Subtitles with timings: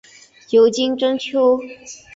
[0.49, 1.61] 尤金真蚓。